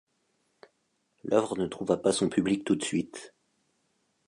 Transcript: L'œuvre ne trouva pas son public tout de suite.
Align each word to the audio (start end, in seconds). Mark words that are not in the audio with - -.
L'œuvre 1.25 1.55
ne 1.59 1.67
trouva 1.67 1.95
pas 1.95 2.11
son 2.11 2.27
public 2.27 2.63
tout 2.63 2.75
de 2.75 2.83
suite. 2.83 3.35